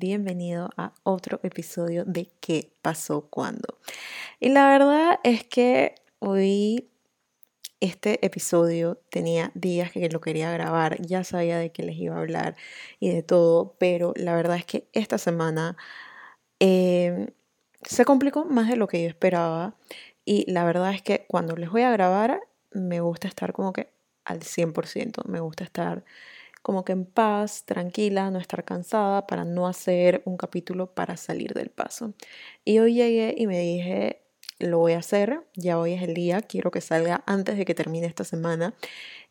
bienvenido 0.00 0.70
a 0.78 0.94
otro 1.02 1.40
episodio 1.42 2.06
de 2.06 2.30
¿Qué 2.40 2.72
pasó 2.80 3.26
cuando? 3.28 3.78
Y 4.40 4.48
la 4.48 4.66
verdad 4.66 5.20
es 5.24 5.44
que 5.44 5.94
hoy 6.20 6.88
este 7.80 8.24
episodio 8.24 8.98
tenía 9.10 9.52
días 9.54 9.92
que 9.92 10.08
lo 10.08 10.22
quería 10.22 10.50
grabar, 10.52 11.02
ya 11.02 11.22
sabía 11.22 11.58
de 11.58 11.70
qué 11.70 11.82
les 11.82 11.96
iba 11.96 12.16
a 12.16 12.20
hablar 12.20 12.56
y 12.98 13.10
de 13.10 13.22
todo, 13.22 13.76
pero 13.78 14.14
la 14.16 14.34
verdad 14.34 14.56
es 14.56 14.64
que 14.64 14.88
esta 14.94 15.18
semana 15.18 15.76
em, 16.60 17.26
se 17.82 18.06
complicó 18.06 18.46
más 18.46 18.70
de 18.70 18.76
lo 18.76 18.88
que 18.88 19.02
yo 19.02 19.08
esperaba 19.08 19.76
y 20.24 20.50
la 20.50 20.64
verdad 20.64 20.94
es 20.94 21.02
que 21.02 21.26
cuando 21.28 21.56
les 21.56 21.68
voy 21.68 21.82
a 21.82 21.92
grabar 21.92 22.40
me 22.70 23.02
gusta 23.02 23.28
estar 23.28 23.52
como 23.52 23.74
que 23.74 23.90
al 24.24 24.40
100%, 24.40 25.26
me 25.26 25.40
gusta 25.40 25.64
estar 25.64 26.04
como 26.62 26.84
que 26.84 26.92
en 26.92 27.06
paz, 27.06 27.64
tranquila, 27.64 28.30
no 28.30 28.38
estar 28.38 28.64
cansada 28.64 29.26
para 29.26 29.44
no 29.44 29.66
hacer 29.66 30.22
un 30.24 30.36
capítulo 30.36 30.94
para 30.94 31.16
salir 31.16 31.54
del 31.54 31.70
paso. 31.70 32.14
Y 32.64 32.78
hoy 32.78 32.94
llegué 32.94 33.34
y 33.36 33.46
me 33.46 33.58
dije, 33.60 34.22
lo 34.58 34.78
voy 34.78 34.92
a 34.92 34.98
hacer, 34.98 35.42
ya 35.54 35.78
hoy 35.78 35.94
es 35.94 36.02
el 36.02 36.14
día, 36.14 36.42
quiero 36.42 36.70
que 36.70 36.80
salga 36.80 37.24
antes 37.26 37.56
de 37.56 37.64
que 37.64 37.74
termine 37.74 38.06
esta 38.06 38.24
semana. 38.24 38.74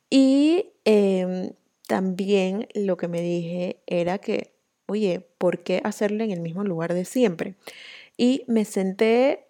Y 0.10 0.74
em, 0.86 1.52
también 1.88 2.68
lo 2.74 2.98
que 2.98 3.08
me 3.08 3.22
dije 3.22 3.82
era 3.88 4.18
que, 4.18 4.56
oye, 4.88 5.22
¿por 5.38 5.64
qué 5.64 5.82
hacerlo 5.84 6.24
en 6.24 6.32
el 6.32 6.42
mismo 6.42 6.64
lugar 6.64 6.94
de 6.94 7.06
siempre? 7.06 7.56
Y 8.18 8.44
me 8.48 8.66
senté 8.66 9.49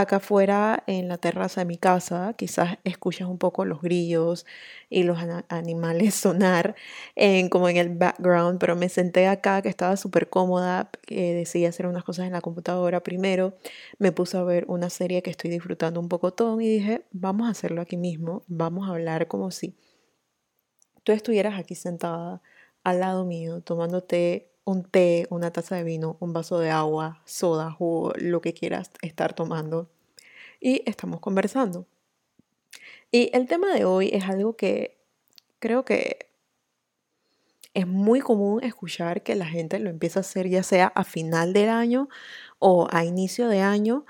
acá 0.00 0.16
afuera 0.16 0.84
en 0.86 1.08
la 1.08 1.16
terraza 1.16 1.62
de 1.62 1.64
mi 1.64 1.78
casa, 1.78 2.34
quizás 2.36 2.76
escuchas 2.84 3.28
un 3.28 3.38
poco 3.38 3.64
los 3.64 3.80
grillos 3.80 4.44
y 4.90 5.04
los 5.04 5.18
animales 5.48 6.14
sonar 6.14 6.76
en, 7.14 7.48
como 7.48 7.68
en 7.70 7.78
el 7.78 7.88
background, 7.88 8.58
pero 8.60 8.76
me 8.76 8.90
senté 8.90 9.26
acá 9.26 9.62
que 9.62 9.70
estaba 9.70 9.96
súper 9.96 10.28
cómoda, 10.28 10.90
eh, 11.08 11.32
decidí 11.32 11.64
hacer 11.64 11.86
unas 11.86 12.04
cosas 12.04 12.26
en 12.26 12.32
la 12.34 12.42
computadora 12.42 13.02
primero, 13.02 13.56
me 13.98 14.12
puse 14.12 14.36
a 14.36 14.42
ver 14.42 14.66
una 14.68 14.90
serie 14.90 15.22
que 15.22 15.30
estoy 15.30 15.50
disfrutando 15.50 15.98
un 15.98 16.10
poco 16.10 16.32
todo 16.32 16.60
y 16.60 16.68
dije, 16.68 17.06
vamos 17.12 17.48
a 17.48 17.52
hacerlo 17.52 17.80
aquí 17.80 17.96
mismo, 17.96 18.44
vamos 18.48 18.88
a 18.88 18.92
hablar 18.92 19.28
como 19.28 19.50
si 19.50 19.76
tú 21.04 21.12
estuvieras 21.12 21.58
aquí 21.58 21.74
sentada 21.74 22.42
al 22.84 23.00
lado 23.00 23.24
mío 23.24 23.62
tomándote 23.62 24.55
un 24.66 24.84
té, 24.84 25.26
una 25.30 25.52
taza 25.52 25.76
de 25.76 25.84
vino, 25.84 26.16
un 26.20 26.32
vaso 26.32 26.58
de 26.58 26.70
agua, 26.70 27.22
soda, 27.24 27.70
jugo, 27.70 28.12
lo 28.16 28.40
que 28.40 28.52
quieras 28.52 28.90
estar 29.00 29.32
tomando. 29.32 29.88
Y 30.60 30.82
estamos 30.86 31.20
conversando. 31.20 31.86
Y 33.12 33.30
el 33.32 33.46
tema 33.46 33.72
de 33.72 33.84
hoy 33.84 34.10
es 34.12 34.24
algo 34.24 34.56
que 34.56 34.98
creo 35.60 35.84
que 35.84 36.30
es 37.74 37.86
muy 37.86 38.20
común 38.20 38.62
escuchar 38.64 39.22
que 39.22 39.36
la 39.36 39.46
gente 39.46 39.78
lo 39.78 39.88
empieza 39.88 40.20
a 40.20 40.22
hacer 40.22 40.48
ya 40.48 40.62
sea 40.62 40.88
a 40.88 41.04
final 41.04 41.52
del 41.52 41.68
año 41.68 42.08
o 42.58 42.88
a 42.90 43.04
inicio 43.04 43.48
de 43.48 43.60
año 43.60 44.04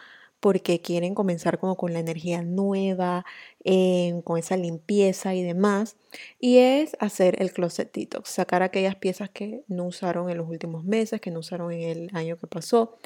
porque 0.47 0.81
quieren 0.81 1.17
comenzar 1.17 1.59
como 1.59 1.77
con 1.77 1.93
la 1.93 1.99
energía 1.99 2.41
nueva, 2.41 3.27
eh, 3.65 4.21
con 4.23 4.39
esa 4.39 4.57
limpieza 4.57 5.35
y 5.35 5.43
demás. 5.43 5.97
Y 6.39 6.59
es 6.59 6.97
hacer 7.01 7.43
el 7.43 7.53
closet 7.53 7.93
detox, 7.93 8.31
sacar 8.31 8.63
aquellas 8.63 8.95
piezas 8.95 9.29
que 9.29 9.65
no 9.67 9.87
usaron 9.87 10.31
en 10.31 10.37
los 10.37 10.49
últimos 10.49 10.85
meses, 10.85 11.21
que 11.21 11.33
no 11.33 11.41
usaron 11.41 11.73
en 11.73 11.81
el 11.81 12.11
año 12.13 12.37
que 12.37 12.47
pasó, 12.47 12.97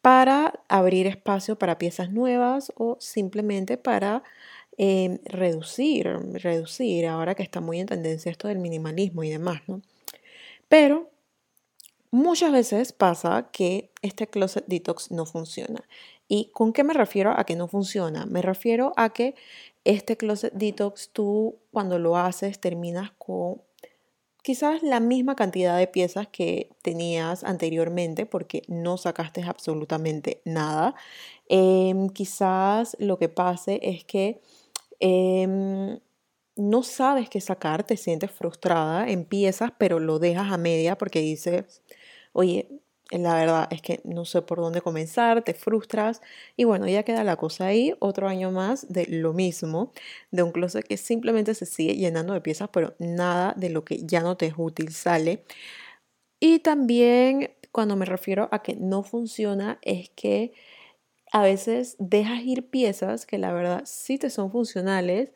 para 0.00 0.58
abrir 0.68 1.06
espacio 1.06 1.58
para 1.58 1.76
piezas 1.76 2.12
nuevas 2.12 2.72
o 2.76 2.96
simplemente 2.98 3.76
para 3.76 4.22
eh, 4.78 5.20
reducir, 5.26 6.08
reducir, 6.32 7.06
ahora 7.06 7.34
que 7.34 7.42
está 7.42 7.60
muy 7.60 7.78
en 7.78 7.88
tendencia 7.88 8.32
esto 8.32 8.48
del 8.48 8.58
minimalismo 8.58 9.22
y 9.22 9.28
demás, 9.28 9.60
¿no? 9.66 9.82
Pero 10.70 11.10
muchas 12.10 12.52
veces 12.52 12.92
pasa 12.92 13.50
que 13.52 13.90
este 14.02 14.26
closet 14.28 14.64
detox 14.66 15.10
no 15.10 15.26
funciona. 15.26 15.84
¿Y 16.28 16.50
con 16.52 16.72
qué 16.72 16.84
me 16.84 16.94
refiero 16.94 17.32
a 17.36 17.44
que 17.44 17.56
no 17.56 17.66
funciona? 17.66 18.26
Me 18.26 18.42
refiero 18.42 18.92
a 18.96 19.10
que 19.10 19.34
este 19.84 20.16
closet 20.16 20.52
detox 20.52 21.10
tú 21.12 21.56
cuando 21.72 21.98
lo 21.98 22.16
haces 22.16 22.60
terminas 22.60 23.10
con 23.18 23.62
quizás 24.42 24.82
la 24.82 25.00
misma 25.00 25.36
cantidad 25.36 25.76
de 25.78 25.86
piezas 25.86 26.28
que 26.28 26.70
tenías 26.82 27.44
anteriormente 27.44 28.26
porque 28.26 28.62
no 28.68 28.96
sacaste 28.96 29.42
absolutamente 29.42 30.40
nada. 30.44 30.94
Em, 31.48 32.08
quizás 32.08 32.96
lo 33.00 33.18
que 33.18 33.28
pase 33.28 33.80
es 33.82 34.04
que 34.04 34.40
em, 35.00 35.98
no 36.56 36.82
sabes 36.82 37.28
qué 37.30 37.40
sacar, 37.40 37.84
te 37.84 37.96
sientes 37.96 38.30
frustrada, 38.30 39.08
empiezas 39.08 39.72
pero 39.78 39.98
lo 39.98 40.18
dejas 40.18 40.52
a 40.52 40.58
media 40.58 40.96
porque 40.98 41.20
dices, 41.20 41.82
oye, 42.32 42.68
la 43.10 43.34
verdad 43.34 43.68
es 43.72 43.82
que 43.82 44.00
no 44.04 44.24
sé 44.24 44.42
por 44.42 44.58
dónde 44.58 44.80
comenzar, 44.82 45.42
te 45.42 45.54
frustras 45.54 46.20
y 46.56 46.64
bueno, 46.64 46.86
ya 46.86 47.02
queda 47.02 47.24
la 47.24 47.36
cosa 47.36 47.66
ahí, 47.66 47.94
otro 47.98 48.28
año 48.28 48.52
más 48.52 48.86
de 48.92 49.06
lo 49.08 49.32
mismo, 49.32 49.92
de 50.30 50.42
un 50.44 50.52
closet 50.52 50.86
que 50.86 50.96
simplemente 50.96 51.54
se 51.54 51.66
sigue 51.66 51.96
llenando 51.96 52.34
de 52.34 52.40
piezas, 52.40 52.68
pero 52.72 52.94
nada 52.98 53.54
de 53.56 53.70
lo 53.70 53.84
que 53.84 53.98
ya 54.06 54.20
no 54.20 54.36
te 54.36 54.46
es 54.46 54.54
útil 54.56 54.92
sale. 54.92 55.44
Y 56.40 56.60
también 56.60 57.52
cuando 57.72 57.96
me 57.96 58.06
refiero 58.06 58.48
a 58.52 58.62
que 58.62 58.76
no 58.76 59.02
funciona 59.02 59.78
es 59.82 60.10
que 60.10 60.52
a 61.32 61.42
veces 61.42 61.96
dejas 61.98 62.42
ir 62.44 62.70
piezas 62.70 63.26
que 63.26 63.38
la 63.38 63.52
verdad 63.52 63.82
sí 63.86 64.18
te 64.18 64.30
son 64.30 64.50
funcionales 64.52 65.30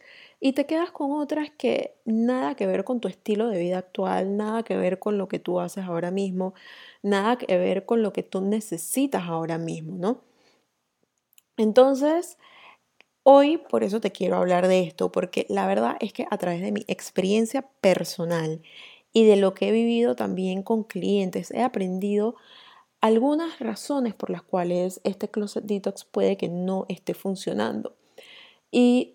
y 0.47 0.53
te 0.53 0.67
quedas 0.67 0.91
con 0.91 1.13
otras 1.13 1.51
que 1.57 1.97
nada 2.05 2.55
que 2.55 2.67
ver 2.67 2.85
con 2.85 3.01
tu 3.01 3.09
estilo 3.09 3.49
de 3.49 3.59
vida 3.59 3.79
actual, 3.79 4.37
nada 4.37 4.63
que 4.63 4.77
ver 4.77 4.99
con 4.99 5.17
lo 5.17 5.27
que 5.27 5.39
tú 5.39 5.59
haces 5.59 5.85
ahora 5.85 6.11
mismo 6.11 6.53
nada 7.03 7.37
que 7.39 7.57
ver 7.57 7.87
con 7.87 8.03
lo 8.03 8.13
que 8.13 8.23
tú 8.23 8.43
necesitas 8.43 9.25
ahora 9.25 9.57
mismo, 9.57 9.97
¿no? 9.97 10.21
Entonces, 11.57 12.37
hoy 13.23 13.59
por 13.59 13.85
eso 13.85 14.01
te 14.01 14.13
quiero 14.13 14.37
hablar 14.37 14.69
de 14.69 14.83
esto, 14.83 15.13
porque 15.13 15.47
la 15.49 15.67
verdad 15.67 15.97
es 16.01 16.13
que 16.13 16.27
a 16.31 16.37
través 16.37 16.61
de 16.61 16.73
mi 16.73 16.85
experiencia 16.89 17.63
personal 17.81 18.61
y 19.15 19.25
de 19.25 19.37
lo 19.37 19.55
que 19.55 19.69
he 19.69 19.73
vivido 19.73 20.15
también 20.15 20.63
con 20.63 20.85
clientes, 20.85 21.53
he 21.53 21.63
aprendido 21.63 22.37
algunas 23.01 23.61
razones 23.61 24.15
por 24.15 24.31
las 24.31 24.43
cuales 24.43 25.01
este 25.05 25.29
closet 25.31 25.65
detox 25.65 26.05
puede 26.05 26.37
que 26.37 26.49
no 26.49 26.87
esté 26.89 27.15
funcionando. 27.15 27.97
Y 28.71 29.15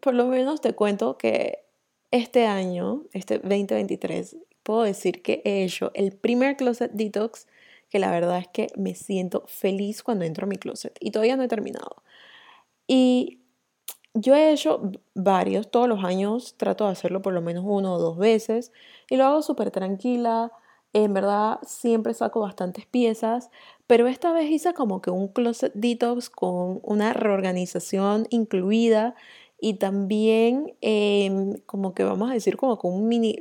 por 0.00 0.14
lo 0.14 0.26
menos 0.26 0.60
te 0.60 0.74
cuento 0.74 1.18
que 1.18 1.64
este 2.10 2.46
año, 2.46 3.04
este 3.12 3.38
2023, 3.38 4.36
puedo 4.62 4.82
decir 4.82 5.22
que 5.22 5.42
he 5.44 5.64
hecho 5.64 5.90
el 5.94 6.12
primer 6.12 6.56
closet 6.56 6.90
detox 6.92 7.46
que 7.90 7.98
la 7.98 8.10
verdad 8.10 8.38
es 8.38 8.48
que 8.48 8.68
me 8.76 8.94
siento 8.94 9.44
feliz 9.46 10.02
cuando 10.02 10.24
entro 10.24 10.44
a 10.44 10.48
mi 10.48 10.56
closet 10.56 10.96
y 11.00 11.10
todavía 11.10 11.36
no 11.36 11.42
he 11.42 11.48
terminado. 11.48 12.02
Y 12.86 13.40
yo 14.14 14.34
he 14.34 14.52
hecho 14.52 14.92
varios, 15.14 15.70
todos 15.70 15.88
los 15.88 16.04
años 16.04 16.54
trato 16.56 16.84
de 16.86 16.92
hacerlo 16.92 17.22
por 17.22 17.32
lo 17.32 17.40
menos 17.40 17.64
uno 17.66 17.94
o 17.94 17.98
dos 17.98 18.18
veces 18.18 18.72
y 19.08 19.16
lo 19.16 19.24
hago 19.24 19.42
súper 19.42 19.70
tranquila. 19.70 20.52
En 20.94 21.12
verdad 21.12 21.58
siempre 21.66 22.14
saco 22.14 22.40
bastantes 22.40 22.86
piezas, 22.86 23.50
pero 23.86 24.06
esta 24.06 24.32
vez 24.32 24.50
hice 24.50 24.72
como 24.72 25.02
que 25.02 25.10
un 25.10 25.28
closet 25.28 25.72
detox 25.74 26.30
con 26.30 26.80
una 26.82 27.12
reorganización 27.12 28.26
incluida 28.30 29.14
y 29.60 29.74
también 29.74 30.74
em, 30.80 31.54
como 31.66 31.94
que 31.94 32.04
vamos 32.04 32.30
a 32.30 32.34
decir 32.34 32.56
como 32.56 32.78
con 32.78 32.92
un 32.94 33.08
mini 33.08 33.36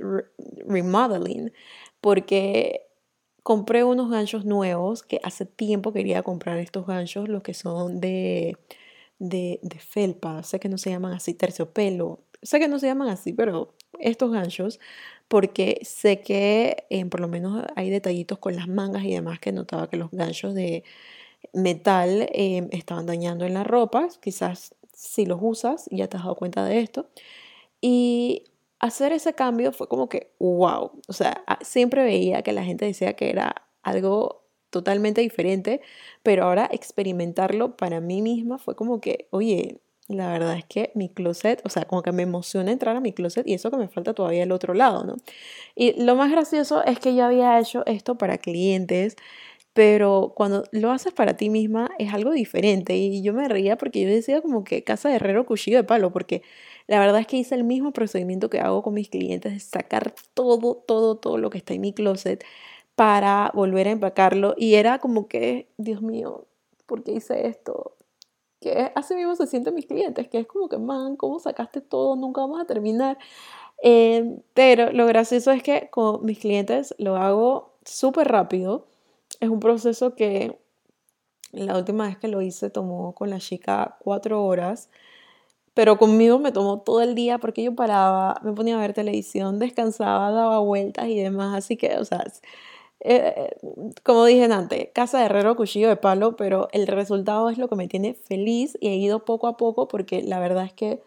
remodeling, 0.68 1.52
porque 2.02 2.82
compré 3.44 3.84
unos 3.84 4.10
ganchos 4.10 4.46
nuevos 4.46 5.04
que 5.04 5.20
hace 5.24 5.46
tiempo 5.46 5.94
quería 5.94 6.24
comprar 6.24 6.60
estos 6.60 6.86
ganchos, 6.88 7.30
los 7.30 7.44
que 7.44 7.54
son 7.54 8.00
de, 8.02 8.58
de, 9.20 9.60
de 9.64 9.80
felpa, 9.80 10.44
sé 10.44 10.60
que 10.60 10.70
no 10.70 10.78
se 10.78 10.90
llaman 10.92 11.14
así, 11.14 11.34
terciopelo, 11.34 12.22
sé 12.42 12.60
que 12.60 12.68
no 12.68 12.80
se 12.80 12.88
llaman 12.88 13.10
así, 13.10 13.34
pero 13.34 13.74
estos 14.00 14.32
ganchos, 14.32 14.80
porque 15.28 15.80
sé 15.84 16.22
que 16.22 16.86
em, 16.90 17.10
por 17.10 17.20
lo 17.22 17.28
menos 17.28 17.66
hay 17.76 17.90
detallitos 17.90 18.40
con 18.40 18.56
las 18.56 18.68
mangas 18.68 19.04
y 19.06 19.14
demás 19.14 19.40
que 19.40 19.52
notaba 19.52 19.90
que 19.90 19.98
los 19.98 20.12
ganchos 20.12 20.54
de 20.54 20.84
metal 21.54 22.30
em, 22.34 22.70
estaban 22.72 23.06
dañando 23.06 23.46
en 23.46 23.54
la 23.54 23.64
ropa, 23.64 24.08
quizás 24.22 24.76
si 24.98 25.28
los 25.28 25.38
usas, 25.42 25.86
ya 25.92 26.08
te 26.08 26.18
has 26.18 26.24
dado 26.24 26.36
cuenta 26.36 26.66
de 26.66 26.80
esto. 26.80 27.08
Y 27.82 28.46
hacer 28.80 29.12
ese 29.12 29.34
cambio 29.34 29.72
fue 29.72 29.88
como 29.88 30.10
que, 30.10 30.34
wow, 30.40 30.92
o 31.08 31.14
sea, 31.14 31.44
siempre 31.62 32.04
veía 32.04 32.42
que 32.42 32.52
la 32.52 32.64
gente 32.64 32.86
decía 32.86 33.14
que 33.14 33.30
era 33.30 33.68
algo 33.84 34.48
totalmente 34.72 35.22
diferente, 35.22 35.82
pero 36.24 36.46
ahora 36.46 36.68
experimentarlo 36.72 37.78
para 37.78 38.02
mí 38.02 38.24
misma 38.24 38.58
fue 38.58 38.76
como 38.76 39.00
que, 39.00 39.28
oye, 39.30 39.82
la 40.08 40.32
verdad 40.32 40.58
es 40.58 40.66
que 40.66 40.92
mi 40.96 41.10
closet, 41.10 41.62
o 41.64 41.70
sea, 41.70 41.86
como 41.86 42.02
que 42.02 42.12
me 42.12 42.24
emociona 42.24 42.72
entrar 42.72 42.96
a 42.96 43.00
mi 43.00 43.14
closet 43.14 43.48
y 43.48 43.54
eso 43.54 43.70
que 43.70 43.78
me 43.78 43.90
falta 43.90 44.16
todavía 44.16 44.44
el 44.44 44.52
otro 44.52 44.74
lado, 44.74 45.04
¿no? 45.04 45.18
Y 45.76 46.02
lo 46.02 46.16
más 46.16 46.32
gracioso 46.32 46.84
es 46.84 47.00
que 47.00 47.14
yo 47.14 47.26
había 47.26 47.60
hecho 47.60 47.86
esto 47.86 48.18
para 48.18 48.40
clientes 48.40 49.16
pero 49.78 50.34
cuando 50.36 50.64
lo 50.72 50.90
haces 50.90 51.14
para 51.14 51.38
ti 51.38 51.52
misma 51.52 51.92
es 52.00 52.12
algo 52.12 52.32
diferente 52.32 52.96
y 52.98 53.22
yo 53.22 53.32
me 53.32 53.48
reía 53.48 53.78
porque 53.78 54.02
yo 54.02 54.10
decía 54.10 54.42
como 54.42 54.64
que 54.64 54.84
casa 54.84 55.08
de 55.08 55.18
herrero 55.18 55.46
cuchillo 55.46 55.78
de 55.78 55.84
palo, 55.84 56.12
porque 56.12 56.42
la 56.88 57.00
verdad 57.00 57.20
es 57.20 57.28
que 57.28 57.38
hice 57.38 57.54
el 57.54 57.64
mismo 57.64 57.94
procedimiento 57.94 58.50
que 58.50 58.60
hago 58.60 58.82
con 58.82 58.96
mis 58.96 59.08
clientes, 59.08 59.54
de 59.54 59.60
sacar 59.60 60.16
todo, 60.34 60.74
todo, 60.78 61.18
todo 61.18 61.38
lo 61.38 61.52
que 61.52 61.60
está 61.60 61.76
en 61.76 61.82
mi 61.82 61.94
closet, 61.94 62.44
para 62.96 63.52
volver 63.54 63.88
a 63.88 63.92
empacarlo 63.92 64.56
y 64.58 64.74
era 64.74 64.98
como 64.98 65.28
que, 65.28 65.70
Dios 65.78 66.02
mío, 66.02 66.48
¿por 66.88 67.04
qué 67.04 67.12
hice 67.12 67.46
esto? 67.46 67.96
Que 68.60 68.92
así 68.96 69.14
mismo 69.14 69.36
se 69.36 69.46
sienten 69.46 69.76
mis 69.76 69.86
clientes, 69.86 70.28
que 70.28 70.40
es 70.40 70.48
como 70.48 70.70
que, 70.70 70.80
man, 70.80 71.18
¿cómo 71.18 71.38
sacaste 71.38 71.82
todo? 71.82 72.16
Nunca 72.16 72.42
vamos 72.42 72.60
a 72.60 72.66
terminar. 72.66 73.20
Eh, 73.84 74.40
pero 74.56 74.92
lo 74.92 75.06
gracioso 75.06 75.52
es 75.52 75.62
que 75.62 75.90
con 75.92 76.26
mis 76.26 76.40
clientes 76.40 76.96
lo 76.98 77.18
hago 77.18 77.74
súper 77.86 78.28
rápido. 78.28 78.88
Es 79.40 79.50
un 79.50 79.60
proceso 79.60 80.16
que 80.16 80.60
la 81.52 81.78
última 81.78 82.08
vez 82.08 82.18
que 82.18 82.28
lo 82.28 82.42
hice 82.42 82.70
tomó 82.70 83.14
con 83.14 83.30
la 83.30 83.40
chica 83.40 83.98
cuatro 84.00 84.44
horas, 84.44 84.90
pero 85.74 85.98
conmigo 85.98 86.40
me 86.40 86.52
tomó 86.52 86.82
todo 86.82 87.02
el 87.02 87.16
día 87.16 87.38
porque 87.38 87.64
yo 87.64 87.76
paraba, 87.76 88.40
me 88.44 88.54
ponía 88.54 88.78
a 88.78 88.82
ver 88.82 88.94
televisión, 88.94 89.60
descansaba, 89.60 90.32
daba 90.32 90.60
vueltas 90.60 91.08
y 91.08 91.20
demás. 91.20 91.56
Así 91.56 91.78
que, 91.78 91.98
o 91.98 92.06
sea, 92.06 92.24
eh, 93.02 93.56
como 94.04 94.26
dije 94.26 94.46
antes, 94.46 94.90
casa 94.94 95.20
de 95.20 95.26
herrero, 95.26 95.56
cuchillo 95.56 95.88
de 95.90 95.98
palo, 95.98 96.36
pero 96.36 96.68
el 96.72 96.88
resultado 96.88 97.50
es 97.50 97.58
lo 97.58 97.68
que 97.70 97.76
me 97.76 97.88
tiene 97.88 98.16
feliz 98.16 98.78
y 98.82 98.88
he 98.90 98.96
ido 98.96 99.24
poco 99.26 99.48
a 99.48 99.58
poco 99.58 99.88
porque 99.88 100.24
la 100.24 100.40
verdad 100.40 100.66
es 100.66 100.74
que 100.74 101.02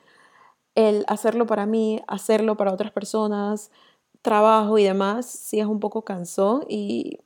el 0.77 1.05
hacerlo 1.09 1.47
para 1.47 1.67
mí, 1.67 2.01
hacerlo 2.07 2.57
para 2.57 2.73
otras 2.73 2.93
personas, 2.93 3.71
trabajo 4.23 4.79
y 4.79 4.85
demás, 4.85 5.27
sí 5.27 5.61
es 5.61 5.67
un 5.67 5.81
poco 5.81 6.03
cansón 6.05 6.65
y 6.69 7.19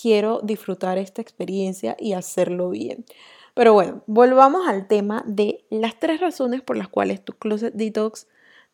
quiero 0.00 0.40
disfrutar 0.42 0.98
esta 0.98 1.22
experiencia 1.22 1.96
y 1.98 2.12
hacerlo 2.12 2.70
bien. 2.70 3.04
Pero 3.54 3.72
bueno, 3.74 4.02
volvamos 4.06 4.68
al 4.68 4.86
tema 4.86 5.22
de 5.26 5.64
las 5.70 5.98
tres 5.98 6.20
razones 6.20 6.62
por 6.62 6.76
las 6.76 6.88
cuales 6.88 7.24
tu 7.24 7.34
closet 7.34 7.74
detox 7.74 8.26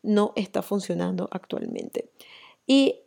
no 0.03 0.33
está 0.35 0.61
funcionando 0.61 1.27
actualmente. 1.31 2.11
Y 2.65 3.01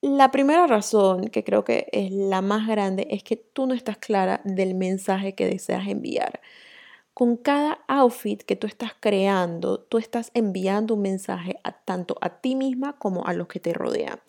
la 0.00 0.30
primera 0.30 0.66
razón, 0.66 1.28
que 1.28 1.44
creo 1.44 1.64
que 1.64 1.88
es 1.92 2.10
la 2.12 2.40
más 2.40 2.68
grande, 2.68 3.08
es 3.10 3.22
que 3.22 3.36
tú 3.36 3.66
no 3.66 3.74
estás 3.74 3.98
clara 3.98 4.40
del 4.44 4.74
mensaje 4.74 5.34
que 5.34 5.46
deseas 5.46 5.88
enviar. 5.88 6.40
Con 7.14 7.36
cada 7.36 7.80
outfit 7.88 8.42
que 8.42 8.54
tú 8.54 8.68
estás 8.68 8.92
creando, 9.00 9.80
tú 9.80 9.98
estás 9.98 10.30
enviando 10.34 10.94
un 10.94 11.02
mensaje 11.02 11.58
tanto 11.84 12.16
a 12.20 12.40
ti 12.40 12.54
misma 12.54 12.96
como 12.98 13.26
a 13.26 13.32
los 13.32 13.48
que 13.48 13.58
te 13.58 13.72
rodean. 13.72 14.20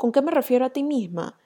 ¿Con 0.00 0.12
qué 0.12 0.22
me 0.22 0.30
refiero 0.30 0.64
a 0.64 0.70
ti 0.70 0.82
misma? 0.82 1.38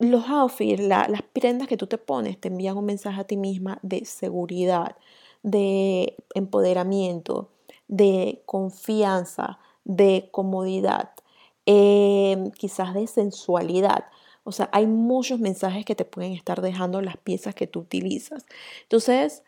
Los 0.00 0.28
outfits, 0.28 0.82
las 0.82 1.22
prendas 1.32 1.68
que 1.68 1.76
tú 1.76 1.86
te 1.86 1.96
pones, 1.96 2.40
te 2.40 2.48
envían 2.48 2.76
un 2.76 2.86
mensaje 2.86 3.20
a 3.20 3.24
ti 3.24 3.36
misma 3.36 3.78
de 3.82 4.04
seguridad, 4.04 4.96
de 5.44 6.16
empoderamiento, 6.34 7.52
de 7.86 8.42
confianza, 8.46 9.60
de 9.84 10.28
comodidad, 10.32 11.10
em, 11.64 12.50
quizás 12.50 12.94
de 12.94 13.06
sensualidad. 13.06 14.06
O 14.42 14.50
sea, 14.50 14.68
hay 14.72 14.88
muchos 14.88 15.38
mensajes 15.38 15.84
que 15.84 15.94
te 15.94 16.04
pueden 16.04 16.32
estar 16.32 16.62
dejando 16.62 17.00
las 17.00 17.16
piezas 17.16 17.54
que 17.54 17.68
tú 17.68 17.78
utilizas. 17.78 18.44
Entonces, 18.82 19.44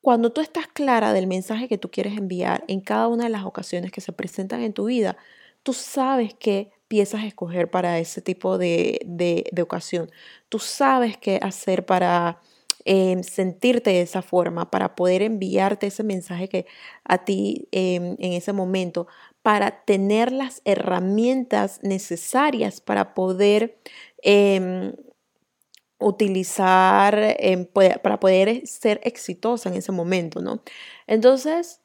cuando 0.00 0.32
tú 0.32 0.40
estás 0.40 0.68
clara 0.68 1.12
del 1.12 1.26
mensaje 1.26 1.68
que 1.68 1.76
tú 1.78 1.90
quieres 1.90 2.16
enviar 2.16 2.64
en 2.68 2.80
cada 2.80 3.08
una 3.08 3.24
de 3.24 3.30
las 3.30 3.44
ocasiones 3.44 3.92
que 3.92 4.00
se 4.00 4.12
presentan 4.12 4.62
en 4.62 4.72
tu 4.72 4.86
vida, 4.86 5.18
tú 5.62 5.74
sabes 5.74 6.32
que 6.34 6.73
piezas 6.88 7.24
escoger 7.24 7.70
para 7.70 7.98
ese 7.98 8.20
tipo 8.22 8.58
de, 8.58 9.44
ocasión. 9.62 10.10
Tú 10.48 10.58
sabes 10.58 11.16
qué 11.16 11.38
hacer 11.42 11.86
para 11.86 12.40
em, 12.84 13.22
sentirte 13.22 13.90
de 13.90 14.02
esa 14.02 14.22
forma, 14.22 14.70
para 14.70 14.94
poder 14.94 15.22
enviarte 15.22 15.86
ese 15.86 16.02
mensaje 16.04 16.48
que 16.48 16.66
a 17.04 17.24
ti 17.24 17.68
em, 17.72 18.16
en 18.18 18.32
ese 18.34 18.52
momento, 18.52 19.06
para 19.42 19.84
tener 19.84 20.32
las 20.32 20.62
herramientas 20.64 21.80
necesarias 21.82 22.80
para 22.80 23.14
poder 23.14 23.78
em, 24.22 24.92
utilizar, 25.98 27.36
para 28.02 28.20
poder 28.20 28.66
ser 28.66 29.00
exitosa 29.04 29.68
en 29.70 29.76
ese 29.76 29.92
momento, 29.92 30.40
¿no? 30.42 30.62
Entonces, 31.06 31.80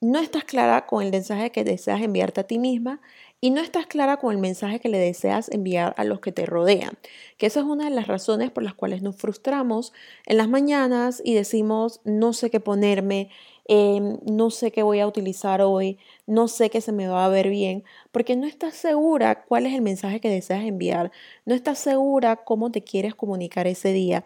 no 0.00 0.18
estás 0.18 0.44
clara 0.44 0.86
con 0.86 1.02
el 1.02 1.10
mensaje 1.10 1.50
que 1.50 1.64
deseas 1.64 2.00
enviarte 2.02 2.40
a 2.40 2.46
ti 2.46 2.58
misma 2.58 3.00
y 3.40 3.50
no 3.50 3.60
estás 3.60 3.86
clara 3.86 4.16
con 4.16 4.32
el 4.32 4.38
mensaje 4.38 4.80
que 4.80 4.88
le 4.88 4.98
deseas 4.98 5.50
enviar 5.50 5.94
a 5.96 6.04
los 6.04 6.20
que 6.20 6.32
te 6.32 6.46
rodean, 6.46 6.98
que 7.38 7.46
esa 7.46 7.60
es 7.60 7.66
una 7.66 7.84
de 7.84 7.94
las 7.94 8.06
razones 8.06 8.50
por 8.50 8.62
las 8.62 8.74
cuales 8.74 9.02
nos 9.02 9.16
frustramos 9.16 9.92
en 10.26 10.36
las 10.38 10.48
mañanas 10.48 11.20
y 11.24 11.34
decimos 11.34 12.00
no 12.04 12.32
sé 12.32 12.50
qué 12.50 12.60
ponerme, 12.60 13.30
Em, 13.68 14.18
no 14.24 14.50
sé 14.50 14.70
qué 14.70 14.84
voy 14.84 15.00
a 15.00 15.08
utilizar 15.08 15.60
hoy, 15.60 15.98
no 16.26 16.46
sé 16.46 16.70
qué 16.70 16.80
se 16.80 16.92
me 16.92 17.08
va 17.08 17.24
a 17.24 17.28
ver 17.28 17.48
bien, 17.50 17.82
porque 18.12 18.36
no 18.36 18.46
estás 18.46 18.74
segura 18.74 19.44
cuál 19.44 19.66
es 19.66 19.74
el 19.74 19.82
mensaje 19.82 20.20
que 20.20 20.28
deseas 20.30 20.64
enviar, 20.64 21.10
no 21.46 21.54
estás 21.54 21.80
segura 21.80 22.36
cómo 22.36 22.70
te 22.70 22.84
quieres 22.84 23.16
comunicar 23.16 23.66
ese 23.66 23.92
día 23.92 24.24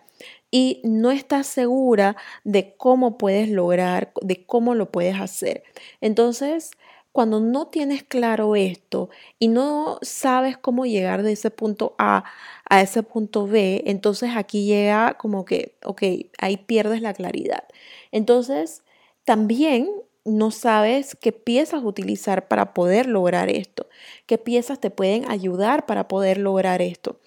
y 0.50 0.82
no 0.84 1.10
estás 1.10 1.46
segura 1.46 2.16
de 2.44 2.74
cómo 2.76 3.16
puedes 3.16 3.48
lograr, 3.48 4.12
de 4.20 4.44
cómo 4.44 4.74
lo 4.74 4.90
puedes 4.90 5.18
hacer. 5.18 5.62
Entonces, 6.02 6.72
cuando 7.12 7.40
no 7.40 7.68
tienes 7.68 8.04
claro 8.04 8.56
esto 8.56 9.10
y 9.38 9.48
no 9.48 9.98
sabes 10.02 10.56
cómo 10.56 10.86
llegar 10.86 11.22
de 11.22 11.32
ese 11.32 11.50
punto 11.50 11.94
A 11.98 12.24
a 12.68 12.80
ese 12.82 13.02
punto 13.02 13.46
B, 13.46 13.82
entonces 13.86 14.30
aquí 14.36 14.64
llega 14.66 15.14
como 15.18 15.44
que, 15.44 15.76
ok, 15.84 16.02
ahí 16.38 16.56
pierdes 16.56 17.02
la 17.02 17.12
claridad. 17.14 17.64
Entonces, 18.12 18.84
también 19.24 19.90
no 20.24 20.50
sabes 20.50 21.16
qué 21.16 21.32
piezas 21.32 21.82
utilizar 21.82 22.46
para 22.48 22.74
poder 22.74 23.06
lograr 23.06 23.48
esto, 23.50 23.88
qué 24.26 24.38
piezas 24.38 24.80
te 24.80 24.90
pueden 24.90 25.28
ayudar 25.30 25.86
para 25.86 26.08
poder 26.08 26.38
lograr 26.38 26.82
esto. 26.82 27.18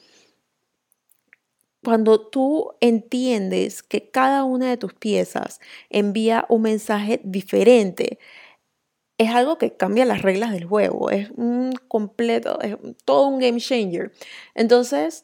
Cuando 1.83 2.21
tú 2.21 2.71
entiendes 2.80 3.83
que 3.83 4.09
cada 4.09 4.45
una 4.45 4.69
de 4.69 4.77
tus 4.77 4.94
piezas 4.94 5.59
envía 5.89 6.45
un 6.47 6.62
mensaje 6.62 7.19
diferente, 7.25 8.19
es 9.18 9.30
algo 9.31 9.57
que 9.57 9.75
cambia 9.75 10.06
las 10.06 10.21
reglas 10.21 10.51
del 10.51 10.65
juego, 10.65 11.10
es 11.12 11.30
un 11.31 11.74
completo, 11.88 12.60
es 12.62 12.77
todo 13.06 13.27
un 13.27 13.39
game 13.39 13.60
changer. 13.60 14.12
Entonces, 14.56 15.24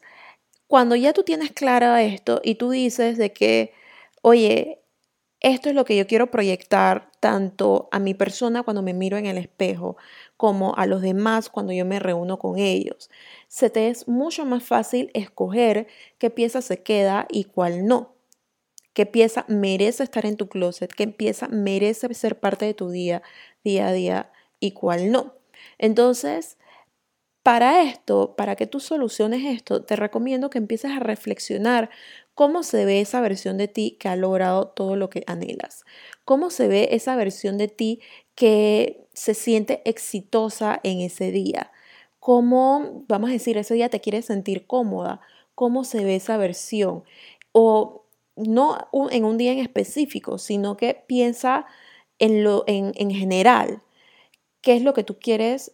cuando 0.66 0.96
ya 0.96 1.12
tú 1.12 1.24
tienes 1.24 1.52
claro 1.52 1.96
esto 1.96 2.40
y 2.44 2.56
tú 2.56 2.70
dices 2.70 3.18
de 3.18 3.32
que, 3.32 3.72
oye, 4.22 4.80
esto 5.40 5.70
es 5.70 5.74
lo 5.74 5.84
que 5.84 5.96
yo 5.96 6.06
quiero 6.06 6.30
proyectar 6.30 7.10
tanto 7.20 7.88
a 7.92 7.98
mi 7.98 8.14
persona 8.14 8.62
cuando 8.62 8.82
me 8.82 8.92
miro 8.94 9.16
en 9.16 9.26
el 9.26 9.38
espejo 9.38 9.96
como 10.36 10.74
a 10.76 10.86
los 10.86 11.02
demás 11.02 11.48
cuando 11.48 11.72
yo 11.72 11.84
me 11.86 11.98
reúno 11.98 12.38
con 12.38 12.58
ellos. 12.58 13.10
Se 13.48 13.70
te 13.70 13.88
es 13.88 14.06
mucho 14.06 14.44
más 14.44 14.62
fácil 14.62 15.10
escoger 15.14 15.86
qué 16.18 16.30
pieza 16.30 16.62
se 16.62 16.82
queda 16.82 17.26
y 17.30 17.44
cuál 17.44 17.86
no. 17.86 18.14
Qué 18.92 19.06
pieza 19.06 19.44
merece 19.48 20.02
estar 20.02 20.26
en 20.26 20.36
tu 20.36 20.48
closet, 20.48 20.92
qué 20.92 21.06
pieza 21.08 21.48
merece 21.48 22.12
ser 22.12 22.38
parte 22.40 22.66
de 22.66 22.74
tu 22.74 22.90
día, 22.90 23.22
día 23.64 23.88
a 23.88 23.92
día 23.92 24.32
y 24.58 24.72
cuál 24.72 25.10
no. 25.10 25.34
Entonces, 25.78 26.56
para 27.42 27.82
esto, 27.82 28.34
para 28.36 28.54
que 28.56 28.66
tú 28.66 28.80
soluciones 28.80 29.44
esto, 29.44 29.82
te 29.82 29.96
recomiendo 29.96 30.50
que 30.50 30.58
empieces 30.58 30.90
a 30.90 31.00
reflexionar 31.00 31.90
cómo 32.34 32.62
se 32.62 32.84
ve 32.84 33.00
esa 33.00 33.20
versión 33.20 33.56
de 33.56 33.68
ti 33.68 33.96
que 33.98 34.08
ha 34.08 34.16
logrado 34.16 34.68
todo 34.68 34.96
lo 34.96 35.10
que 35.10 35.24
anhelas. 35.26 35.84
Cómo 36.24 36.50
se 36.50 36.68
ve 36.68 36.88
esa 36.92 37.16
versión 37.16 37.58
de 37.58 37.68
ti 37.68 38.00
que 38.34 39.06
se 39.14 39.34
siente 39.34 39.82
exitosa 39.84 40.80
en 40.82 41.00
ese 41.00 41.30
día. 41.32 41.72
Cómo, 42.18 43.04
vamos 43.08 43.30
a 43.30 43.32
decir, 43.32 43.56
ese 43.56 43.74
día 43.74 43.88
te 43.88 44.00
quieres 44.00 44.26
sentir 44.26 44.66
cómoda. 44.66 45.20
Cómo 45.54 45.84
se 45.84 46.04
ve 46.04 46.16
esa 46.16 46.36
versión. 46.36 47.04
O 47.52 48.04
no 48.36 48.88
en 49.10 49.24
un 49.24 49.38
día 49.38 49.52
en 49.52 49.58
específico, 49.58 50.38
sino 50.38 50.76
que 50.76 50.94
piensa 51.06 51.66
en, 52.20 52.44
lo, 52.44 52.62
en, 52.68 52.92
en 52.94 53.10
general. 53.10 53.82
¿Qué 54.60 54.76
es 54.76 54.82
lo 54.82 54.94
que 54.94 55.02
tú 55.02 55.18
quieres 55.18 55.72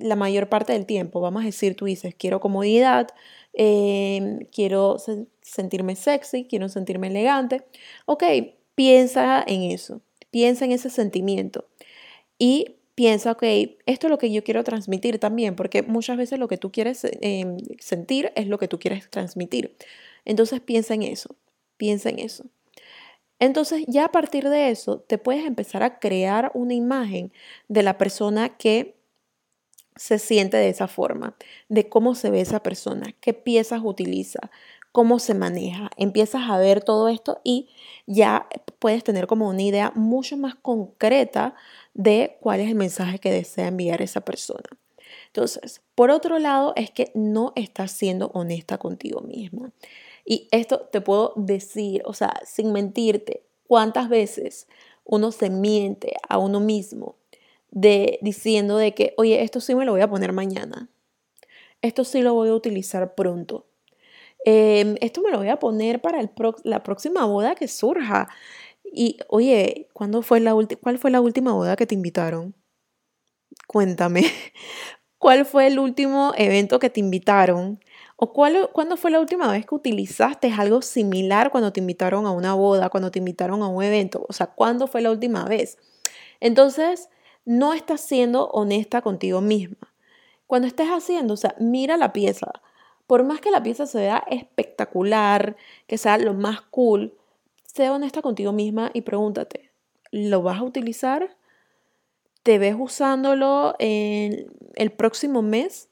la 0.00 0.16
mayor 0.16 0.48
parte 0.48 0.72
del 0.72 0.86
tiempo. 0.86 1.20
Vamos 1.20 1.42
a 1.42 1.46
decir, 1.46 1.76
tú 1.76 1.84
dices, 1.84 2.14
quiero 2.14 2.40
comodidad, 2.40 3.08
em, 3.52 4.46
quiero 4.52 4.96
sentirme 5.42 5.96
sexy, 5.96 6.44
quiero 6.44 6.68
sentirme 6.68 7.08
elegante. 7.08 7.62
Ok, 8.06 8.24
piensa 8.74 9.44
en 9.46 9.62
eso, 9.62 10.00
piensa 10.30 10.64
en 10.64 10.72
ese 10.72 10.90
sentimiento 10.90 11.66
y 12.38 12.76
piensa, 12.94 13.32
ok, 13.32 13.42
esto 13.86 14.06
es 14.06 14.10
lo 14.10 14.18
que 14.18 14.32
yo 14.32 14.44
quiero 14.44 14.64
transmitir 14.64 15.18
también, 15.18 15.56
porque 15.56 15.82
muchas 15.82 16.16
veces 16.16 16.38
lo 16.38 16.48
que 16.48 16.58
tú 16.58 16.72
quieres 16.72 17.06
em, 17.20 17.58
sentir 17.78 18.32
es 18.36 18.46
lo 18.48 18.58
que 18.58 18.68
tú 18.68 18.78
quieres 18.78 19.08
transmitir. 19.10 19.76
Entonces 20.24 20.60
piensa 20.60 20.94
en 20.94 21.02
eso, 21.02 21.36
piensa 21.76 22.10
en 22.10 22.18
eso. 22.20 22.44
Entonces 23.40 23.84
ya 23.88 24.04
a 24.06 24.12
partir 24.12 24.48
de 24.48 24.70
eso 24.70 25.00
te 25.00 25.18
puedes 25.18 25.44
empezar 25.44 25.82
a 25.82 25.98
crear 25.98 26.52
una 26.54 26.74
imagen 26.74 27.32
de 27.68 27.82
la 27.82 27.98
persona 27.98 28.50
que 28.50 28.94
se 29.96 30.18
siente 30.18 30.56
de 30.56 30.68
esa 30.68 30.88
forma, 30.88 31.36
de 31.68 31.88
cómo 31.88 32.14
se 32.14 32.30
ve 32.30 32.40
esa 32.40 32.62
persona, 32.62 33.14
qué 33.20 33.34
piezas 33.34 33.80
utiliza, 33.82 34.50
cómo 34.92 35.18
se 35.18 35.34
maneja. 35.34 35.90
Empiezas 35.96 36.48
a 36.48 36.58
ver 36.58 36.82
todo 36.82 37.08
esto 37.08 37.40
y 37.44 37.68
ya 38.06 38.46
puedes 38.78 39.04
tener 39.04 39.26
como 39.26 39.48
una 39.48 39.62
idea 39.62 39.92
mucho 39.94 40.36
más 40.36 40.54
concreta 40.54 41.54
de 41.94 42.38
cuál 42.40 42.60
es 42.60 42.68
el 42.68 42.76
mensaje 42.76 43.18
que 43.18 43.30
desea 43.30 43.68
enviar 43.68 44.02
esa 44.02 44.20
persona. 44.20 44.68
Entonces, 45.26 45.82
por 45.94 46.10
otro 46.10 46.38
lado, 46.38 46.72
es 46.76 46.90
que 46.90 47.10
no 47.14 47.52
estás 47.56 47.92
siendo 47.92 48.28
honesta 48.28 48.78
contigo 48.78 49.20
misma. 49.20 49.72
Y 50.30 50.46
esto 50.52 50.82
te 50.92 51.00
puedo 51.00 51.32
decir, 51.34 52.02
o 52.04 52.14
sea, 52.14 52.40
sin 52.46 52.70
mentirte, 52.72 53.42
cuántas 53.66 54.08
veces 54.08 54.68
uno 55.02 55.32
se 55.32 55.50
miente 55.50 56.12
a 56.28 56.38
uno 56.38 56.60
mismo 56.60 57.16
de 57.72 58.20
diciendo 58.22 58.76
de 58.76 58.94
que, 58.94 59.12
oye, 59.16 59.42
esto 59.42 59.58
sí 59.60 59.74
me 59.74 59.84
lo 59.84 59.90
voy 59.90 60.02
a 60.02 60.08
poner 60.08 60.32
mañana. 60.32 60.88
Esto 61.82 62.04
sí 62.04 62.22
lo 62.22 62.34
voy 62.34 62.50
a 62.50 62.54
utilizar 62.54 63.16
pronto. 63.16 63.66
Em, 64.44 64.96
esto 65.00 65.20
me 65.20 65.32
lo 65.32 65.38
voy 65.38 65.48
a 65.48 65.58
poner 65.58 66.00
para 66.00 66.20
el 66.20 66.30
la 66.62 66.84
próxima 66.84 67.24
boda 67.26 67.56
que 67.56 67.66
surja. 67.66 68.28
Y, 68.84 69.18
oye, 69.28 69.88
¿cuándo 69.94 70.22
fue 70.22 70.38
la 70.40 70.54
¿cuál 70.80 70.98
fue 70.98 71.10
la 71.10 71.20
última 71.20 71.54
boda 71.54 71.74
que 71.74 71.86
te 71.86 71.96
invitaron? 71.96 72.54
Cuéntame. 73.66 74.24
¿Cuál 75.18 75.44
fue 75.46 75.66
el 75.66 75.78
último 75.78 76.32
evento 76.36 76.78
que 76.78 76.90
te 76.90 77.00
invitaron? 77.00 77.80
¿O 78.22 78.34
cuándo 78.34 78.98
fue 78.98 79.10
la 79.10 79.18
última 79.18 79.50
vez 79.50 79.64
que 79.64 79.74
utilizaste 79.74 80.52
algo 80.52 80.82
similar 80.82 81.50
cuando 81.50 81.72
te 81.72 81.80
invitaron 81.80 82.26
a 82.26 82.32
una 82.32 82.52
boda, 82.52 82.90
cuando 82.90 83.10
te 83.10 83.18
invitaron 83.18 83.62
a 83.62 83.68
un 83.68 83.82
evento? 83.82 84.26
O 84.28 84.34
sea, 84.34 84.48
¿cuándo 84.48 84.86
fue 84.88 85.00
la 85.00 85.10
última 85.10 85.46
vez? 85.46 85.78
Entonces, 86.38 87.08
no 87.46 87.72
estás 87.72 88.02
siendo 88.02 88.48
honesta 88.48 89.00
contigo 89.00 89.40
misma. 89.40 89.94
Cuando 90.46 90.68
estés 90.68 90.88
haciendo, 90.88 91.32
o 91.32 91.36
sea, 91.38 91.54
mira 91.58 91.96
la 91.96 92.12
pieza. 92.12 92.52
Por 93.06 93.24
más 93.24 93.40
que 93.40 93.50
la 93.50 93.62
pieza 93.62 93.86
se 93.86 94.00
vea 94.00 94.22
espectacular, 94.28 95.56
que 95.86 95.96
sea 95.96 96.18
lo 96.18 96.34
más 96.34 96.60
cool, 96.60 97.16
sé 97.64 97.88
honesta 97.88 98.20
contigo 98.20 98.52
misma 98.52 98.90
y 98.92 99.00
pregúntate, 99.00 99.72
¿lo 100.10 100.42
vas 100.42 100.58
a 100.58 100.64
utilizar? 100.64 101.38
¿Te 102.42 102.58
ves 102.58 102.76
usándolo 102.78 103.76
en 103.78 104.52
el 104.74 104.92
próximo 104.92 105.40
mes? 105.40 105.89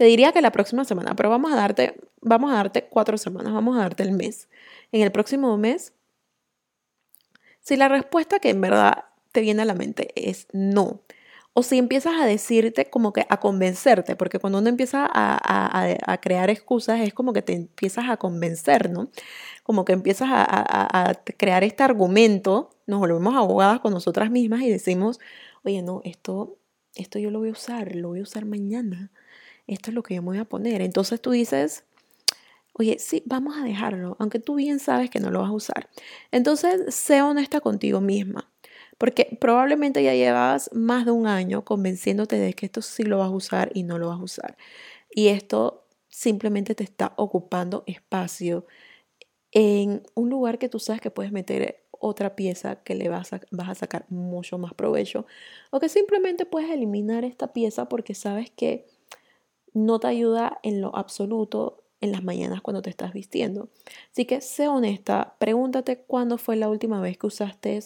Te 0.00 0.06
diría 0.06 0.32
que 0.32 0.40
la 0.40 0.50
próxima 0.50 0.86
semana, 0.86 1.14
pero 1.14 1.28
vamos 1.28 1.52
a 1.52 1.56
darte, 1.56 1.94
vamos 2.22 2.50
a 2.50 2.54
darte 2.54 2.84
cuatro 2.88 3.18
semanas, 3.18 3.52
vamos 3.52 3.76
a 3.76 3.80
darte 3.80 4.02
el 4.02 4.12
mes. 4.12 4.48
En 4.92 5.02
el 5.02 5.12
próximo 5.12 5.54
mes, 5.58 5.92
si 7.60 7.76
la 7.76 7.86
respuesta 7.86 8.38
que 8.38 8.48
en 8.48 8.62
verdad 8.62 9.04
te 9.30 9.42
viene 9.42 9.60
a 9.60 9.66
la 9.66 9.74
mente 9.74 10.08
es 10.16 10.46
no, 10.54 11.02
o 11.52 11.62
si 11.62 11.76
empiezas 11.76 12.14
a 12.18 12.24
decirte 12.24 12.88
como 12.88 13.12
que 13.12 13.26
a 13.28 13.40
convencerte, 13.40 14.16
porque 14.16 14.38
cuando 14.38 14.60
uno 14.60 14.70
empieza 14.70 15.06
a, 15.06 16.18
crear 16.22 16.48
excusas 16.48 17.00
es 17.00 17.12
como 17.12 17.34
que 17.34 17.42
te 17.42 17.52
empiezas 17.52 18.08
a 18.08 18.16
convencer, 18.16 18.88
¿no? 18.88 19.10
Como 19.64 19.84
que 19.84 19.92
empiezas 19.92 20.28
a, 20.30 21.12
crear 21.36 21.62
este 21.62 21.82
argumento, 21.82 22.70
nos 22.86 23.00
volvemos 23.00 23.34
abogadas 23.36 23.80
con 23.80 23.92
nosotras 23.92 24.30
mismas 24.30 24.62
y 24.62 24.70
decimos, 24.70 25.20
oye, 25.62 25.82
no, 25.82 26.00
esto, 26.04 26.56
esto 26.94 27.18
yo 27.18 27.30
lo 27.30 27.40
voy 27.40 27.50
a 27.50 27.52
usar, 27.52 27.94
lo 27.96 28.08
voy 28.08 28.20
a 28.20 28.22
usar 28.22 28.46
mañana, 28.46 29.10
esto 29.74 29.90
es 29.90 29.94
lo 29.94 30.02
que 30.02 30.14
yo 30.14 30.22
me 30.22 30.28
voy 30.28 30.38
a 30.38 30.44
poner. 30.44 30.82
Entonces 30.82 31.20
tú 31.20 31.30
dices, 31.30 31.84
oye, 32.72 32.98
sí, 32.98 33.22
vamos 33.26 33.56
a 33.56 33.64
dejarlo, 33.64 34.16
aunque 34.18 34.38
tú 34.38 34.56
bien 34.56 34.78
sabes 34.78 35.10
que 35.10 35.20
no 35.20 35.30
lo 35.30 35.40
vas 35.40 35.50
a 35.50 35.52
usar. 35.52 35.88
Entonces, 36.32 36.94
sé 36.94 37.22
honesta 37.22 37.60
contigo 37.60 38.00
misma. 38.00 38.50
Porque 38.98 39.38
probablemente 39.40 40.02
ya 40.02 40.12
llevas 40.14 40.68
más 40.74 41.06
de 41.06 41.12
un 41.12 41.26
año 41.26 41.64
convenciéndote 41.64 42.36
de 42.36 42.52
que 42.52 42.66
esto 42.66 42.82
sí 42.82 43.02
lo 43.02 43.18
vas 43.18 43.28
a 43.28 43.30
usar 43.30 43.70
y 43.74 43.82
no 43.82 43.96
lo 43.98 44.08
vas 44.08 44.20
a 44.20 44.24
usar. 44.24 44.56
Y 45.10 45.28
esto 45.28 45.86
simplemente 46.08 46.74
te 46.74 46.84
está 46.84 47.14
ocupando 47.16 47.82
espacio 47.86 48.66
en 49.52 50.02
un 50.14 50.28
lugar 50.28 50.58
que 50.58 50.68
tú 50.68 50.78
sabes 50.78 51.00
que 51.00 51.10
puedes 51.10 51.32
meter 51.32 51.82
otra 51.92 52.36
pieza 52.36 52.82
que 52.82 52.94
le 52.94 53.08
vas 53.08 53.32
a, 53.32 53.40
vas 53.50 53.68
a 53.70 53.74
sacar 53.74 54.06
mucho 54.10 54.58
más 54.58 54.74
provecho. 54.74 55.26
O 55.70 55.80
que 55.80 55.88
simplemente 55.88 56.44
puedes 56.44 56.70
eliminar 56.70 57.24
esta 57.24 57.52
pieza 57.52 57.88
porque 57.88 58.14
sabes 58.14 58.50
que 58.50 58.86
no 59.72 60.00
te 60.00 60.08
ayuda 60.08 60.58
en 60.62 60.80
lo 60.80 60.94
absoluto 60.96 61.84
en 62.00 62.12
las 62.12 62.24
mañanas 62.24 62.62
cuando 62.62 62.82
te 62.82 62.90
estás 62.90 63.12
vistiendo. 63.12 63.68
Así 64.10 64.24
que 64.24 64.40
sé 64.40 64.68
honesta, 64.68 65.36
pregúntate 65.38 65.98
cuándo 65.98 66.38
fue 66.38 66.56
la 66.56 66.68
última 66.68 67.00
vez 67.00 67.18
que 67.18 67.26
usaste 67.26 67.80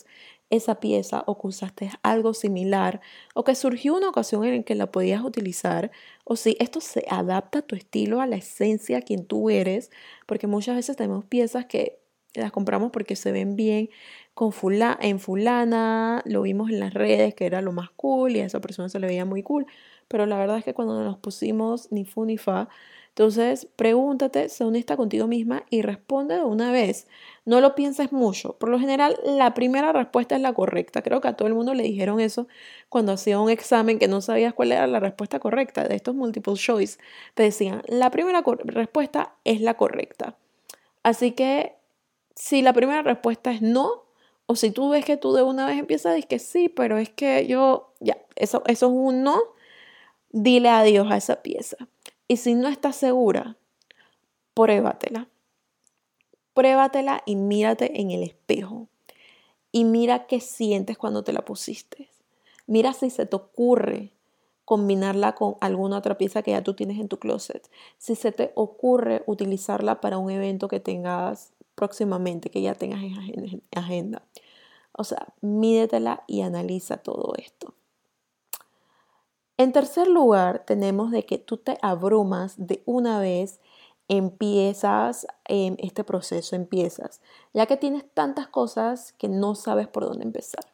esa 0.50 0.78
pieza 0.80 1.24
o 1.26 1.40
que 1.40 1.48
usaste 1.48 1.90
algo 2.02 2.34
similar 2.34 3.00
o 3.34 3.44
que 3.44 3.54
surgió 3.54 3.96
una 3.96 4.08
ocasión 4.08 4.44
en 4.44 4.58
la 4.58 4.62
que 4.62 4.74
la 4.74 4.90
podías 4.92 5.22
utilizar 5.24 5.90
o 6.24 6.36
si 6.36 6.56
esto 6.60 6.80
se 6.80 7.04
adapta 7.08 7.60
a 7.60 7.62
tu 7.62 7.74
estilo, 7.74 8.20
a 8.20 8.26
la 8.26 8.36
esencia, 8.36 8.98
a 8.98 9.02
quien 9.02 9.26
tú 9.26 9.50
eres, 9.50 9.90
porque 10.26 10.46
muchas 10.46 10.76
veces 10.76 10.96
tenemos 10.96 11.24
piezas 11.24 11.66
que 11.66 12.00
las 12.34 12.52
compramos 12.52 12.90
porque 12.90 13.16
se 13.16 13.32
ven 13.32 13.56
bien 13.56 13.90
con 14.34 14.52
en 15.00 15.20
fulana, 15.20 16.22
lo 16.24 16.42
vimos 16.42 16.70
en 16.70 16.80
las 16.80 16.92
redes 16.92 17.34
que 17.34 17.46
era 17.46 17.60
lo 17.62 17.72
más 17.72 17.90
cool 17.90 18.34
y 18.34 18.40
a 18.40 18.46
esa 18.46 18.60
persona 18.60 18.88
se 18.88 18.98
le 18.98 19.06
veía 19.06 19.24
muy 19.24 19.42
cool, 19.44 19.66
pero 20.08 20.26
la 20.26 20.38
verdad 20.38 20.58
es 20.58 20.64
que 20.64 20.74
cuando 20.74 21.02
nos 21.02 21.18
pusimos 21.18 21.90
ni 21.92 22.04
fu 22.04 22.24
ni 22.24 22.38
fa, 22.38 22.68
entonces, 23.16 23.68
pregúntate, 23.76 24.48
sé 24.48 24.64
honesta 24.64 24.96
contigo 24.96 25.28
misma 25.28 25.62
y 25.70 25.82
responde 25.82 26.34
de 26.34 26.42
una 26.42 26.72
vez. 26.72 27.06
No 27.44 27.60
lo 27.60 27.76
pienses 27.76 28.10
mucho. 28.10 28.54
Por 28.58 28.70
lo 28.70 28.80
general, 28.80 29.16
la 29.24 29.54
primera 29.54 29.92
respuesta 29.92 30.34
es 30.34 30.42
la 30.42 30.52
correcta. 30.52 31.00
Creo 31.00 31.20
que 31.20 31.28
a 31.28 31.34
todo 31.34 31.46
el 31.46 31.54
mundo 31.54 31.74
le 31.74 31.84
dijeron 31.84 32.18
eso 32.18 32.48
cuando 32.88 33.12
hacía 33.12 33.38
un 33.38 33.50
examen 33.50 34.00
que 34.00 34.08
no 34.08 34.20
sabías 34.20 34.52
cuál 34.52 34.72
era 34.72 34.88
la 34.88 34.98
respuesta 34.98 35.38
correcta 35.38 35.86
de 35.86 35.94
estos 35.94 36.16
multiple 36.16 36.54
choice. 36.54 36.98
Te 37.34 37.44
decían, 37.44 37.82
la 37.86 38.10
primera 38.10 38.42
respuesta 38.64 39.36
es 39.44 39.60
la 39.60 39.74
correcta. 39.74 40.36
Así 41.04 41.30
que 41.30 41.76
si 42.34 42.62
la 42.62 42.72
primera 42.72 43.02
respuesta 43.02 43.52
es 43.52 43.62
no, 43.62 44.06
o 44.46 44.56
si 44.56 44.72
tú 44.72 44.90
ves 44.90 45.04
que 45.04 45.16
tú 45.16 45.32
de 45.34 45.44
una 45.44 45.66
vez 45.66 45.78
empiezas 45.78 46.06
a 46.06 46.14
decir 46.14 46.26
que 46.26 46.40
sí, 46.40 46.68
pero 46.68 46.98
es 46.98 47.10
que 47.10 47.46
yo, 47.46 47.92
ya, 48.00 48.18
eso, 48.34 48.64
eso 48.66 48.86
es 48.86 48.92
un 48.92 49.22
no, 49.22 49.40
dile 50.34 50.68
adiós 50.68 51.10
a 51.10 51.16
esa 51.16 51.42
pieza. 51.42 51.76
Y 52.26 52.38
si 52.38 52.54
no 52.54 52.68
estás 52.68 52.96
segura, 52.96 53.56
pruébatela. 54.52 55.28
Pruébatela 56.52 57.22
y 57.24 57.36
mírate 57.36 58.00
en 58.00 58.10
el 58.10 58.22
espejo. 58.22 58.88
Y 59.70 59.84
mira 59.84 60.26
qué 60.26 60.40
sientes 60.40 60.98
cuando 60.98 61.22
te 61.22 61.32
la 61.32 61.44
pusiste. 61.44 62.10
Mira 62.66 62.92
si 62.92 63.10
se 63.10 63.26
te 63.26 63.36
ocurre 63.36 64.12
combinarla 64.64 65.34
con 65.34 65.56
alguna 65.60 65.98
otra 65.98 66.18
pieza 66.18 66.42
que 66.42 66.52
ya 66.52 66.64
tú 66.64 66.74
tienes 66.74 66.98
en 66.98 67.08
tu 67.08 67.18
closet. 67.18 67.70
Si 67.98 68.14
se 68.16 68.32
te 68.32 68.52
ocurre 68.56 69.22
utilizarla 69.26 70.00
para 70.00 70.18
un 70.18 70.30
evento 70.30 70.68
que 70.68 70.80
tengas 70.80 71.52
próximamente, 71.74 72.50
que 72.50 72.62
ya 72.62 72.74
tengas 72.74 73.02
en 73.02 73.62
agenda. 73.72 74.22
O 74.92 75.04
sea, 75.04 75.32
mídetela 75.42 76.24
y 76.26 76.40
analiza 76.40 76.96
todo 76.96 77.34
esto. 77.36 77.74
En 79.56 79.72
tercer 79.72 80.08
lugar, 80.08 80.64
tenemos 80.66 81.12
de 81.12 81.24
que 81.24 81.38
tú 81.38 81.58
te 81.58 81.78
abrumas 81.80 82.54
de 82.56 82.82
una 82.86 83.20
vez, 83.20 83.60
empiezas 84.08 85.26
en 85.46 85.76
este 85.78 86.02
proceso, 86.02 86.56
empiezas, 86.56 87.20
ya 87.52 87.66
que 87.66 87.76
tienes 87.76 88.04
tantas 88.14 88.48
cosas 88.48 89.12
que 89.12 89.28
no 89.28 89.54
sabes 89.54 89.86
por 89.86 90.04
dónde 90.04 90.24
empezar. 90.24 90.64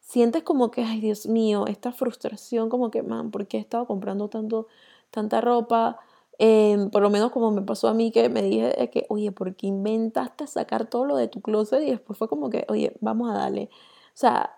Sientes 0.00 0.44
como 0.44 0.70
que, 0.70 0.84
ay 0.84 1.00
Dios 1.00 1.26
mío, 1.26 1.66
esta 1.66 1.92
frustración, 1.92 2.68
como 2.68 2.90
que, 2.90 3.02
man, 3.02 3.30
¿por 3.32 3.48
qué 3.48 3.58
he 3.58 3.60
estado 3.60 3.86
comprando 3.86 4.28
tanto, 4.28 4.68
tanta 5.10 5.40
ropa? 5.40 5.98
Em, 6.38 6.90
por 6.90 7.02
lo 7.02 7.10
menos 7.10 7.32
como 7.32 7.50
me 7.50 7.62
pasó 7.62 7.88
a 7.88 7.94
mí, 7.94 8.12
que 8.12 8.28
me 8.28 8.42
dije 8.42 8.90
que, 8.92 9.06
oye, 9.08 9.32
¿por 9.32 9.56
qué 9.56 9.66
inventaste 9.68 10.46
sacar 10.46 10.86
todo 10.88 11.04
lo 11.04 11.16
de 11.16 11.28
tu 11.28 11.40
closet? 11.40 11.82
Y 11.82 11.90
después 11.90 12.18
fue 12.18 12.28
como 12.28 12.50
que, 12.50 12.64
oye, 12.68 12.96
vamos 13.00 13.30
a 13.30 13.34
darle. 13.34 13.70
O 14.08 14.16
sea, 14.16 14.56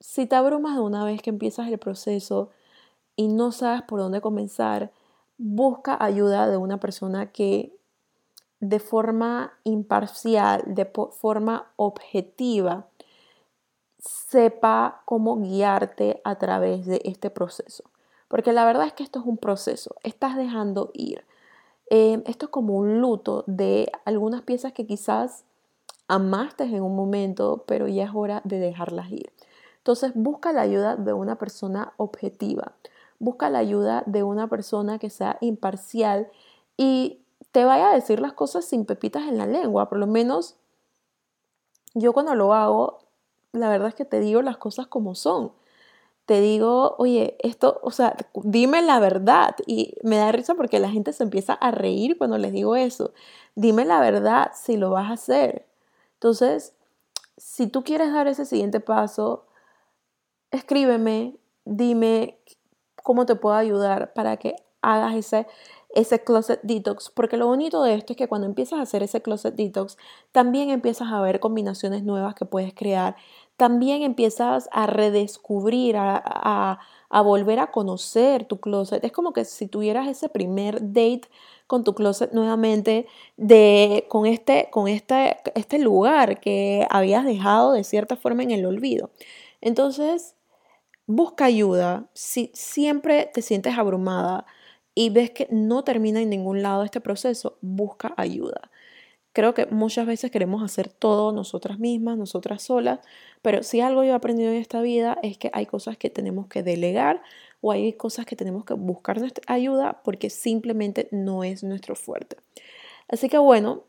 si 0.00 0.26
te 0.26 0.36
abrumas 0.36 0.76
de 0.76 0.82
una 0.82 1.04
vez 1.04 1.22
que 1.22 1.30
empiezas 1.30 1.68
el 1.68 1.78
proceso, 1.78 2.50
y 3.16 3.28
no 3.28 3.52
sabes 3.52 3.82
por 3.82 4.00
dónde 4.00 4.20
comenzar, 4.20 4.92
busca 5.38 5.96
ayuda 6.02 6.48
de 6.48 6.56
una 6.56 6.78
persona 6.78 7.32
que 7.32 7.76
de 8.60 8.78
forma 8.78 9.52
imparcial, 9.64 10.62
de 10.66 10.84
forma 10.84 11.72
objetiva, 11.76 12.86
sepa 13.98 15.02
cómo 15.04 15.40
guiarte 15.40 16.20
a 16.24 16.36
través 16.36 16.86
de 16.86 17.00
este 17.04 17.30
proceso. 17.30 17.84
Porque 18.28 18.52
la 18.52 18.64
verdad 18.64 18.86
es 18.86 18.92
que 18.92 19.02
esto 19.02 19.18
es 19.18 19.26
un 19.26 19.36
proceso, 19.36 19.96
estás 20.02 20.36
dejando 20.36 20.90
ir. 20.94 21.24
Eh, 21.90 22.22
esto 22.26 22.46
es 22.46 22.50
como 22.50 22.76
un 22.76 23.00
luto 23.00 23.44
de 23.46 23.90
algunas 24.04 24.42
piezas 24.42 24.72
que 24.72 24.86
quizás 24.86 25.44
amaste 26.08 26.64
en 26.64 26.82
un 26.82 26.96
momento, 26.96 27.64
pero 27.66 27.88
ya 27.88 28.04
es 28.04 28.10
hora 28.14 28.40
de 28.44 28.58
dejarlas 28.58 29.10
ir. 29.10 29.32
Entonces 29.78 30.12
busca 30.14 30.52
la 30.52 30.62
ayuda 30.62 30.96
de 30.96 31.12
una 31.12 31.36
persona 31.36 31.92
objetiva, 31.96 32.72
busca 33.22 33.48
la 33.48 33.60
ayuda 33.60 34.02
de 34.06 34.24
una 34.24 34.48
persona 34.48 34.98
que 34.98 35.08
sea 35.08 35.38
imparcial 35.40 36.28
y 36.76 37.20
te 37.52 37.64
vaya 37.64 37.90
a 37.90 37.94
decir 37.94 38.18
las 38.18 38.32
cosas 38.32 38.64
sin 38.64 38.84
pepitas 38.84 39.22
en 39.28 39.38
la 39.38 39.46
lengua. 39.46 39.88
Por 39.88 39.98
lo 39.98 40.08
menos 40.08 40.56
yo 41.94 42.12
cuando 42.12 42.34
lo 42.34 42.52
hago, 42.52 42.98
la 43.52 43.68
verdad 43.68 43.88
es 43.88 43.94
que 43.94 44.04
te 44.04 44.18
digo 44.18 44.42
las 44.42 44.56
cosas 44.56 44.88
como 44.88 45.14
son. 45.14 45.52
Te 46.26 46.40
digo, 46.40 46.96
oye, 46.98 47.36
esto, 47.38 47.78
o 47.84 47.92
sea, 47.92 48.16
dime 48.34 48.82
la 48.82 48.98
verdad. 48.98 49.54
Y 49.66 49.94
me 50.02 50.16
da 50.16 50.32
risa 50.32 50.56
porque 50.56 50.80
la 50.80 50.90
gente 50.90 51.12
se 51.12 51.22
empieza 51.22 51.52
a 51.52 51.70
reír 51.70 52.18
cuando 52.18 52.38
les 52.38 52.50
digo 52.50 52.74
eso. 52.74 53.12
Dime 53.54 53.84
la 53.84 54.00
verdad 54.00 54.50
si 54.52 54.76
lo 54.76 54.90
vas 54.90 55.10
a 55.10 55.14
hacer. 55.14 55.68
Entonces, 56.14 56.74
si 57.36 57.68
tú 57.68 57.84
quieres 57.84 58.12
dar 58.12 58.26
ese 58.26 58.46
siguiente 58.46 58.80
paso, 58.80 59.46
escríbeme, 60.50 61.36
dime 61.64 62.40
cómo 63.02 63.26
te 63.26 63.36
puedo 63.36 63.54
ayudar 63.56 64.12
para 64.12 64.36
que 64.36 64.56
hagas 64.82 65.14
ese, 65.14 65.46
ese 65.94 66.22
closet 66.22 66.60
detox, 66.62 67.10
porque 67.10 67.36
lo 67.36 67.46
bonito 67.46 67.82
de 67.82 67.94
esto 67.94 68.12
es 68.12 68.16
que 68.16 68.28
cuando 68.28 68.46
empiezas 68.46 68.78
a 68.78 68.82
hacer 68.82 69.02
ese 69.02 69.22
closet 69.22 69.54
detox, 69.54 69.96
también 70.32 70.70
empiezas 70.70 71.12
a 71.12 71.20
ver 71.20 71.40
combinaciones 71.40 72.02
nuevas 72.02 72.34
que 72.34 72.44
puedes 72.44 72.74
crear, 72.74 73.16
también 73.56 74.02
empiezas 74.02 74.68
a 74.72 74.86
redescubrir, 74.86 75.96
a, 75.96 76.78
volver 77.24 77.60
a 77.60 77.70
conocer 77.70 78.44
tu 78.46 78.58
closet. 78.58 79.04
Es 79.04 79.12
como 79.12 79.32
que 79.32 79.44
si 79.44 79.68
tuvieras 79.68 80.08
ese 80.08 80.28
primer 80.28 80.80
date 80.80 81.28
con 81.66 81.84
tu 81.84 81.94
closet 81.94 82.32
nuevamente, 82.32 83.06
de, 83.36 84.06
con, 84.08 84.26
este, 84.26 84.68
con 84.70 84.88
este, 84.88 85.36
este 85.54 85.78
lugar 85.78 86.40
que 86.40 86.86
habías 86.90 87.24
dejado 87.24 87.72
de 87.72 87.84
cierta 87.84 88.16
forma 88.16 88.42
en 88.42 88.50
el 88.50 88.66
olvido. 88.66 89.10
Entonces, 89.60 90.34
busca 91.06 91.46
ayuda. 91.46 92.08
Si 92.14 92.50
siempre 92.54 93.30
te 93.32 93.42
sientes 93.42 93.76
abrumada 93.78 94.46
y 94.94 95.10
ves 95.10 95.30
que 95.30 95.48
no 95.50 95.84
termina 95.84 96.20
en 96.20 96.30
ningún 96.30 96.62
lado 96.62 96.84
este 96.84 97.00
proceso, 97.00 97.58
busca 97.60 98.14
ayuda. 98.16 98.70
Creo 99.32 99.54
que 99.54 99.64
muchas 99.66 100.06
veces 100.06 100.30
queremos 100.30 100.62
hacer 100.62 100.88
todo 100.88 101.32
nosotras 101.32 101.78
mismas, 101.78 102.18
nosotras 102.18 102.62
solas, 102.62 103.00
pero 103.40 103.62
si 103.62 103.80
algo 103.80 104.04
yo 104.04 104.10
he 104.10 104.14
aprendido 104.14 104.50
en 104.50 104.56
esta 104.56 104.82
vida 104.82 105.18
es 105.22 105.38
que 105.38 105.50
hay 105.54 105.64
cosas 105.64 105.96
que 105.96 106.10
tenemos 106.10 106.48
que 106.48 106.62
delegar 106.62 107.22
o 107.62 107.72
hay 107.72 107.94
cosas 107.94 108.26
que 108.26 108.36
tenemos 108.36 108.66
que 108.66 108.74
buscar 108.74 109.20
nuestra 109.20 109.42
ayuda 109.46 110.02
porque 110.04 110.28
simplemente 110.28 111.08
no 111.12 111.44
es 111.44 111.62
nuestro 111.64 111.94
fuerte. 111.96 112.36
Así 113.08 113.30
que 113.30 113.38
bueno, 113.38 113.84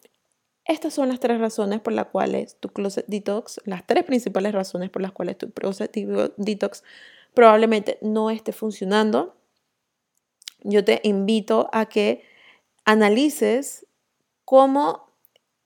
estas 0.65 0.93
son 0.93 1.10
las 1.10 1.20
tres 1.20 1.39
razones 1.39 1.82
por 1.82 1.93
las 1.93 2.08
cuales 2.08 2.58
tu 2.60 2.70
closet 2.70 3.05
detox, 3.08 3.60
las 3.65 3.86
tres 3.86 4.03
principales 4.03 4.53
razones 4.53 4.89
por 4.89 5.01
las 5.01 5.12
cuales 5.12 5.38
tu 5.38 5.51
closet 5.51 5.91
detox 6.38 6.84
probablemente 7.34 7.98
no 8.01 8.29
esté 8.29 8.53
funcionando. 8.53 9.36
Yo 10.62 10.86
te 10.86 11.01
invito 11.03 11.70
a 11.74 11.88
que 11.88 12.24
analices 12.86 13.86
cómo 14.46 15.10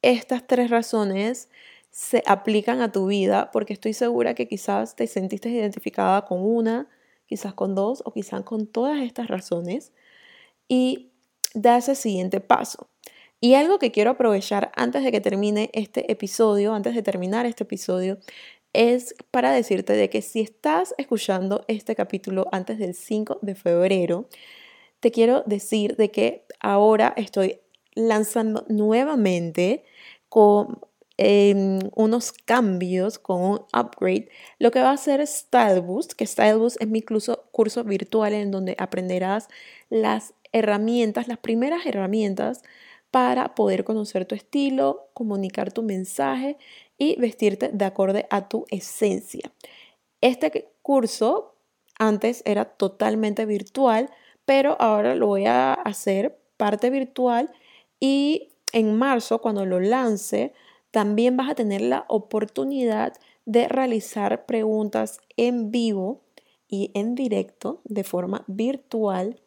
estas 0.02 0.48
tres 0.48 0.70
razones 0.72 1.50
se 1.92 2.24
aplican 2.26 2.82
a 2.82 2.92
tu 2.92 3.08
vida, 3.08 3.50
porque 3.52 3.74
estoy 3.74 3.94
segura 3.94 4.36
que 4.36 4.48
quizás 4.48 4.96
te 4.96 5.08
sentiste 5.08 5.50
identificada 5.50 6.26
con 6.26 6.42
una, 6.42 6.88
quizás 7.26 7.54
con 7.54 7.76
dos 7.76 8.02
o 8.06 8.14
quizás 8.14 8.44
con 8.44 8.68
todas 8.68 9.02
estas 9.02 9.28
razones 9.28 9.92
y 10.68 11.12
da 11.54 11.78
ese 11.78 11.96
siguiente 11.96 12.40
paso. 12.40 12.90
Y 13.40 13.54
algo 13.54 13.78
que 13.78 13.92
quiero 13.92 14.12
aprovechar 14.12 14.72
antes 14.76 15.04
de 15.04 15.12
que 15.12 15.22
termine 15.22 15.70
este 15.74 16.12
episodio, 16.12 16.74
antes 16.74 16.96
de 16.96 17.04
terminar 17.04 17.46
este 17.46 17.64
episodio, 17.64 18.18
es 18.74 19.16
para 19.32 19.52
decirte 19.52 19.94
de 19.94 20.10
que 20.10 20.22
si 20.22 20.42
estás 20.42 20.96
escuchando 20.98 21.64
este 21.68 21.96
capítulo 21.96 22.48
antes 22.52 22.80
del 22.80 22.96
5 22.96 23.40
de 23.42 23.56
febrero, 23.56 24.28
te 25.00 25.12
quiero 25.12 25.44
decir 25.46 25.96
de 25.98 26.10
que 26.10 26.46
ahora 26.60 27.14
estoy 27.16 27.60
lanzando 27.94 28.66
nuevamente 28.70 29.84
con 30.30 30.80
em, 31.18 31.80
unos 31.96 32.32
cambios, 32.32 33.20
con 33.20 33.42
un 33.42 33.62
upgrade, 33.74 34.30
lo 34.60 34.72
que 34.72 34.82
va 34.82 34.92
a 34.92 34.98
ser 34.98 35.26
Style 35.26 35.82
Boost, 35.82 36.14
que 36.14 36.26
Style 36.26 36.56
Boost 36.56 36.82
es 36.82 36.88
mi 36.88 37.02
curso, 37.02 37.48
curso 37.52 37.84
virtual 37.84 38.34
en 38.34 38.52
donde 38.52 38.76
aprenderás 38.80 39.48
las 39.90 40.34
herramientas, 40.52 41.28
las 41.28 41.38
primeras 41.38 41.86
herramientas 41.86 42.64
para 43.12 43.56
poder 43.56 43.84
conocer 43.84 44.26
tu 44.26 44.36
estilo, 44.36 45.10
comunicar 45.14 45.72
tu 45.72 45.84
mensaje 45.84 46.58
y 46.98 47.16
vestirte 47.20 47.70
de 47.70 47.86
acorde 47.86 48.28
a 48.30 48.50
tu 48.50 48.66
esencia. 48.70 49.52
Este 50.22 50.72
curso 50.82 51.56
antes 52.00 52.44
era 52.46 52.66
totalmente 52.66 53.46
virtual, 53.46 54.10
pero 54.46 54.78
ahora 54.80 55.16
lo 55.16 55.28
voy 55.28 55.46
a 55.46 55.74
hacer 55.74 56.40
parte 56.58 56.90
virtual 56.90 57.52
y 58.00 58.54
en 58.74 58.98
marzo, 58.98 59.40
cuando 59.40 59.66
lo 59.66 59.80
lance, 59.80 60.54
también 60.92 61.38
vas 61.38 61.50
a 61.50 61.56
tener 61.56 61.82
la 61.82 62.06
oportunidad 62.08 63.14
de 63.46 63.68
realizar 63.68 64.46
preguntas 64.46 65.20
en 65.38 65.72
vivo 65.72 66.22
y 66.68 66.92
en 66.94 67.16
directo 67.16 67.82
de 67.86 68.04
forma 68.04 68.44
virtual 68.48 69.40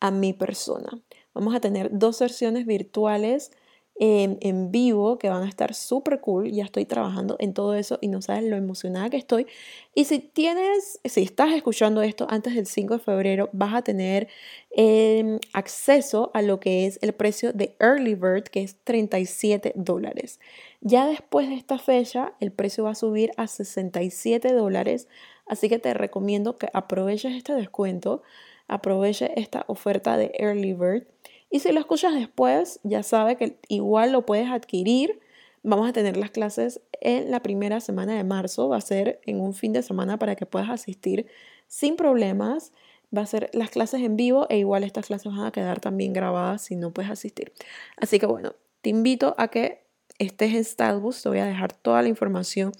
a 0.00 0.10
mi 0.10 0.32
persona. 0.32 1.00
Vamos 1.38 1.54
a 1.54 1.60
tener 1.60 1.88
dos 1.92 2.16
sesiones 2.16 2.66
virtuales 2.66 3.52
en, 4.00 4.70
vivo 4.72 5.18
que 5.18 5.28
van 5.28 5.44
a 5.44 5.48
estar 5.48 5.72
súper 5.72 6.20
cool. 6.20 6.50
Ya 6.50 6.64
estoy 6.64 6.84
trabajando 6.84 7.36
en 7.38 7.54
todo 7.54 7.74
eso 7.74 7.98
y 8.00 8.08
no 8.08 8.22
sabes 8.22 8.44
lo 8.44 8.56
emocionada 8.56 9.08
que 9.08 9.16
estoy. 9.16 9.46
Y 9.94 10.04
si 10.06 10.18
tienes, 10.18 10.98
si 11.04 11.22
estás 11.22 11.52
escuchando 11.52 12.02
esto 12.02 12.26
antes 12.28 12.56
del 12.56 12.66
5 12.66 12.94
de 12.94 13.00
febrero, 13.00 13.50
vas 13.52 13.72
a 13.72 13.82
tener 13.82 14.26
em, 14.70 15.38
acceso 15.52 16.32
a 16.34 16.42
lo 16.42 16.58
que 16.58 16.86
es 16.86 16.98
el 17.02 17.12
precio 17.12 17.52
de 17.52 17.76
Early 17.78 18.16
Bird, 18.16 18.44
que 18.44 18.62
es 18.62 18.76
37 18.82 19.74
dólares. 19.76 20.40
Ya 20.80 21.06
después 21.06 21.48
de 21.48 21.54
esta 21.54 21.78
fecha, 21.78 22.34
el 22.40 22.50
precio 22.50 22.84
va 22.84 22.90
a 22.90 22.94
subir 22.96 23.30
a 23.36 23.46
67 23.46 24.52
dólares. 24.52 25.06
Así 25.46 25.68
que 25.68 25.78
te 25.78 25.94
recomiendo 25.94 26.56
que 26.56 26.68
aproveches 26.72 27.34
este 27.34 27.54
descuento, 27.54 28.22
aproveche 28.68 29.40
esta 29.40 29.64
oferta 29.66 30.16
de 30.16 30.30
Early 30.38 30.74
Bird 30.74 31.06
y 31.50 31.60
si 31.60 31.72
lo 31.72 31.80
escuchas 31.80 32.14
después, 32.14 32.80
ya 32.82 33.02
sabe 33.02 33.36
que 33.36 33.58
igual 33.68 34.12
lo 34.12 34.26
puedes 34.26 34.48
adquirir. 34.50 35.20
Vamos 35.62 35.88
a 35.88 35.92
tener 35.92 36.16
las 36.16 36.30
clases 36.30 36.80
en 37.00 37.30
la 37.30 37.42
primera 37.42 37.80
semana 37.80 38.16
de 38.16 38.24
marzo. 38.24 38.68
Va 38.68 38.76
a 38.76 38.82
ser 38.82 39.20
en 39.24 39.40
un 39.40 39.54
fin 39.54 39.72
de 39.72 39.82
semana 39.82 40.18
para 40.18 40.36
que 40.36 40.46
puedas 40.46 40.68
asistir 40.68 41.26
sin 41.66 41.96
problemas. 41.96 42.72
Va 43.16 43.22
a 43.22 43.26
ser 43.26 43.50
las 43.54 43.70
clases 43.70 44.02
en 44.02 44.16
vivo 44.16 44.46
e 44.50 44.58
igual 44.58 44.84
estas 44.84 45.06
clases 45.06 45.32
van 45.32 45.46
a 45.46 45.52
quedar 45.52 45.80
también 45.80 46.12
grabadas 46.12 46.62
si 46.62 46.76
no 46.76 46.92
puedes 46.92 47.10
asistir. 47.10 47.52
Así 47.96 48.18
que 48.18 48.26
bueno, 48.26 48.54
te 48.82 48.90
invito 48.90 49.34
a 49.38 49.48
que 49.48 49.86
estés 50.18 50.54
en 50.54 50.64
Stylebus. 50.64 51.22
Te 51.22 51.30
voy 51.30 51.38
a 51.38 51.46
dejar 51.46 51.72
toda 51.72 52.02
la 52.02 52.08
información 52.08 52.72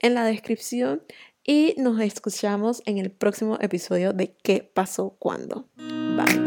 en 0.00 0.14
la 0.14 0.24
descripción 0.24 1.02
y 1.44 1.74
nos 1.78 2.00
escuchamos 2.00 2.82
en 2.86 2.98
el 2.98 3.12
próximo 3.12 3.56
episodio 3.60 4.12
de 4.12 4.34
¿Qué 4.42 4.68
pasó 4.74 5.14
cuando? 5.20 5.68
Bye. 5.76 6.45